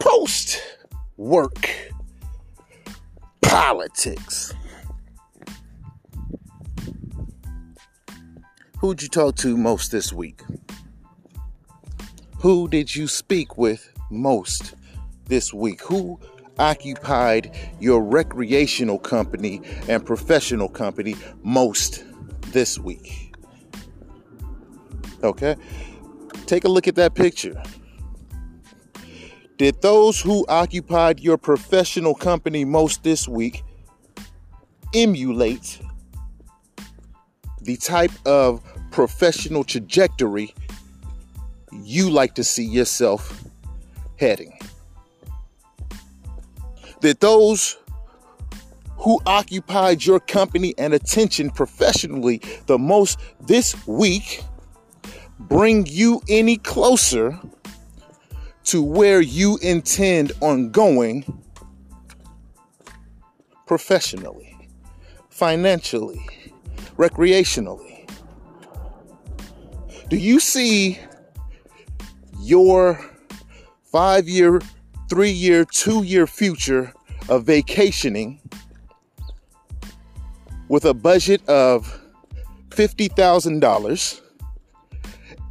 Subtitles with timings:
[0.00, 0.62] post
[1.16, 1.70] work
[3.42, 4.54] politics.
[8.78, 10.42] Who'd you talk to most this week?
[12.38, 14.74] Who did you speak with most
[15.26, 15.82] this week?
[15.82, 16.20] Who
[16.58, 22.04] occupied your recreational company and professional company most
[22.52, 23.34] this week?
[25.24, 25.56] Okay,
[26.46, 27.60] take a look at that picture.
[29.58, 33.64] Did those who occupied your professional company most this week
[34.94, 35.80] emulate
[37.60, 38.62] the type of
[38.92, 40.54] professional trajectory
[41.72, 43.42] you like to see yourself
[44.16, 44.56] heading?
[47.00, 47.78] Did those
[48.98, 54.44] who occupied your company and attention professionally the most this week
[55.40, 57.40] bring you any closer
[58.68, 61.24] to where you intend on going
[63.66, 64.54] professionally,
[65.30, 66.20] financially,
[66.98, 68.06] recreationally?
[70.10, 70.98] Do you see
[72.40, 73.00] your
[73.90, 74.60] five year,
[75.08, 76.92] three year, two year future
[77.30, 78.38] of vacationing
[80.68, 82.02] with a budget of
[82.68, 84.20] $50,000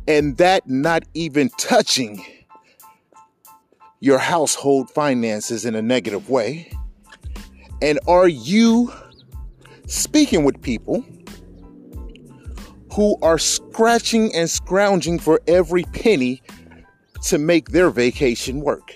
[0.08, 2.24] and that not even touching
[4.00, 6.72] your household finances in a negative way?
[7.82, 8.92] And are you
[9.86, 11.06] speaking with people
[12.94, 16.42] who are scratching and scrounging for every penny
[17.24, 18.96] to make their vacation work?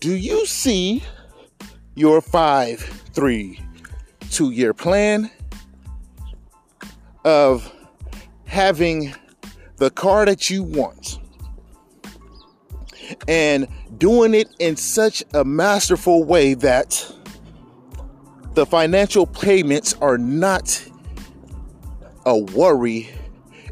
[0.00, 1.02] Do you see
[1.94, 2.80] your five,
[3.12, 3.60] three,
[4.30, 5.30] two year plan
[7.24, 7.72] of
[8.44, 9.14] having
[9.78, 11.18] the car that you want
[13.28, 17.12] and doing it in such a masterful way that
[18.54, 20.82] the financial payments are not
[22.24, 23.08] a worry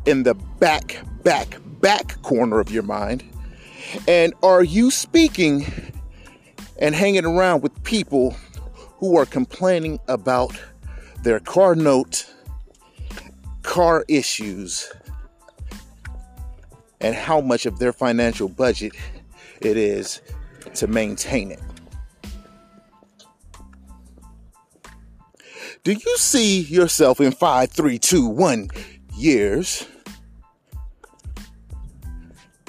[0.07, 3.25] in the back, back, back corner of your mind?
[4.07, 5.67] And are you speaking
[6.79, 8.37] and hanging around with people
[8.99, 10.61] who are complaining about
[11.23, 12.31] their car note,
[13.63, 14.93] car issues,
[17.05, 18.95] and how much of their financial budget
[19.61, 20.23] it is
[20.75, 21.61] to maintain it.
[25.83, 28.71] Do you see yourself in five, three, two, one
[29.15, 29.87] years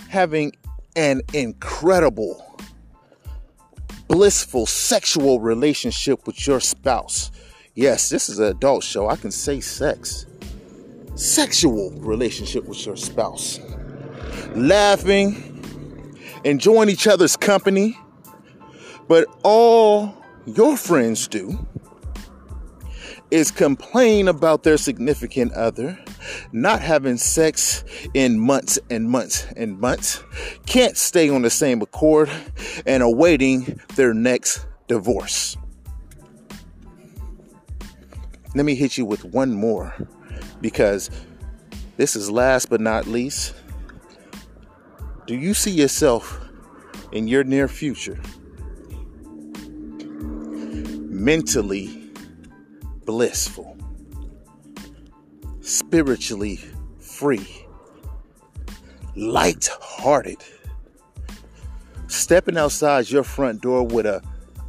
[0.09, 0.51] having
[0.97, 2.59] an incredible,
[4.09, 7.31] blissful sexual relationship with your spouse?
[7.73, 9.07] Yes, this is an adult show.
[9.07, 10.25] I can say sex.
[11.15, 13.61] Sexual relationship with your spouse
[14.55, 17.97] laughing, enjoying each other's company.
[19.07, 20.15] But all
[20.45, 21.67] your friends do
[23.31, 25.97] is complain about their significant other
[26.51, 30.23] not having sex in months and months and months,
[30.65, 32.29] can't stay on the same accord,
[32.85, 35.57] and awaiting their next divorce.
[38.55, 39.93] Let me hit you with one more
[40.61, 41.09] because
[41.97, 43.53] this is last but not least.
[45.25, 46.39] Do you see yourself
[47.11, 48.19] in your near future
[51.09, 52.11] mentally
[53.05, 53.75] blissful,
[55.61, 56.59] spiritually
[56.99, 57.47] free,
[59.15, 60.37] light-hearted,
[62.07, 64.21] stepping outside your front door with a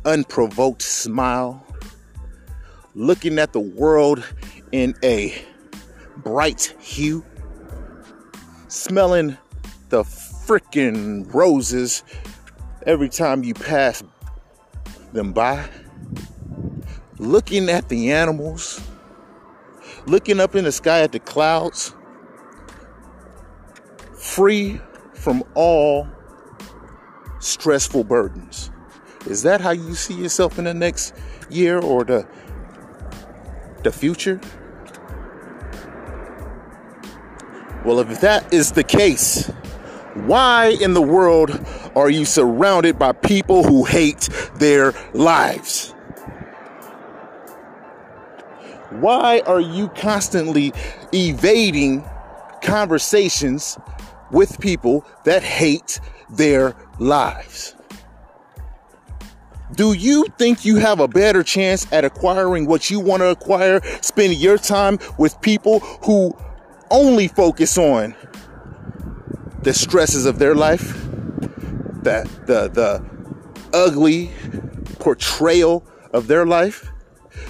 [0.06, 1.66] unprovoked smile,
[2.94, 4.24] looking at the world
[4.72, 5.34] in a
[6.16, 7.22] bright hue,
[8.68, 9.36] smelling
[9.90, 10.02] the
[10.46, 12.04] freaking roses
[12.86, 14.02] every time you pass
[15.12, 15.68] them by.
[17.18, 18.80] Looking at the animals,
[20.06, 21.94] looking up in the sky at the clouds,
[24.14, 24.80] free
[25.14, 26.06] from all
[27.40, 28.70] stressful burdens.
[29.26, 31.14] Is that how you see yourself in the next
[31.50, 32.26] year or the
[33.82, 34.40] the future?
[37.84, 39.50] Well, if that is the case,
[40.24, 41.60] why in the world
[41.94, 45.92] are you surrounded by people who hate their lives?
[48.90, 50.72] Why are you constantly
[51.12, 52.02] evading
[52.62, 53.78] conversations
[54.30, 57.74] with people that hate their lives?
[59.74, 63.80] Do you think you have a better chance at acquiring what you want to acquire,
[64.00, 66.34] spending your time with people who
[66.90, 68.14] only focus on
[69.66, 70.94] the stresses of their life,
[72.04, 73.04] the the the
[73.74, 74.30] ugly
[75.00, 76.88] portrayal of their life.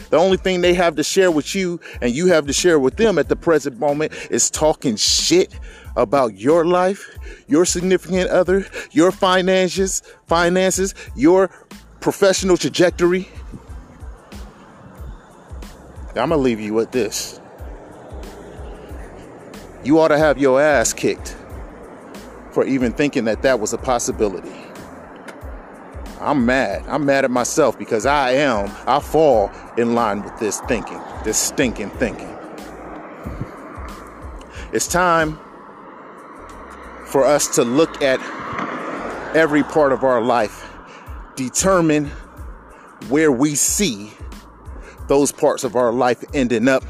[0.08, 2.96] The only thing they have to share with you and you have to share with
[2.96, 5.60] them at the present moment is talking shit
[5.94, 7.18] about your life,
[7.48, 11.50] your significant other, your finances, finances, your
[12.00, 13.28] professional trajectory.
[16.08, 17.42] I'm gonna leave you with this.
[19.84, 21.35] You ought to have your ass kicked
[22.56, 24.50] for even thinking that that was a possibility.
[26.22, 26.86] I'm mad.
[26.88, 31.36] I'm mad at myself because I am, I fall in line with this thinking, this
[31.36, 32.34] stinking thinking.
[34.72, 35.38] It's time
[37.04, 38.20] for us to look at
[39.36, 40.66] every part of our life,
[41.34, 42.06] determine
[43.10, 44.12] where we see
[45.08, 46.84] those parts of our life ending up,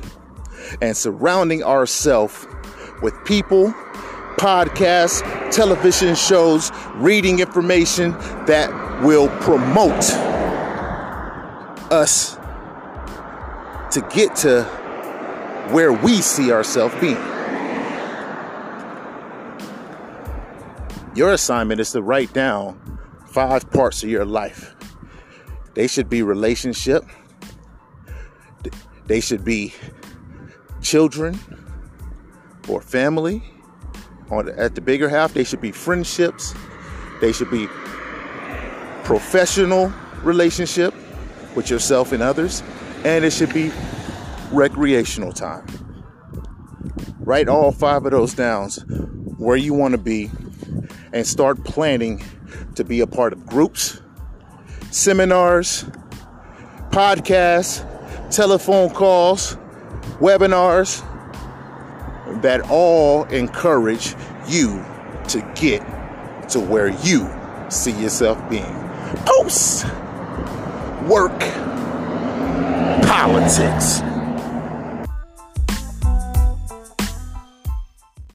[0.81, 2.47] and surrounding ourselves
[3.03, 3.75] with people,
[4.38, 8.12] podcasts, television shows, reading information
[8.47, 8.71] that
[9.03, 10.05] will promote
[11.91, 12.37] us
[13.93, 14.62] to get to
[15.71, 17.17] where we see ourselves being.
[21.15, 24.75] Your assignment is to write down five parts of your life.
[25.75, 27.05] They should be relationship.
[29.06, 29.73] They should be
[30.83, 31.38] children
[32.69, 33.43] or family.
[34.31, 36.55] On at the bigger half, they should be friendships.
[37.20, 37.69] They should be
[39.05, 39.93] professional
[40.23, 40.93] relationship
[41.55, 42.62] with yourself and others,
[43.05, 43.70] and it should be
[44.50, 45.64] recreational time.
[47.20, 48.84] Write all five of those downs
[49.38, 50.31] where you want to be
[51.12, 52.23] and start planning
[52.75, 54.00] to be a part of groups,
[54.90, 55.84] seminars,
[56.90, 57.84] podcasts,
[58.31, 59.56] telephone calls,
[60.19, 61.05] webinars
[62.43, 64.15] that all encourage
[64.49, 64.85] you
[65.29, 65.81] to get
[66.50, 67.29] to where you
[67.69, 68.65] see yourself being.
[69.25, 69.85] Post
[71.06, 71.38] work
[73.06, 74.00] politics.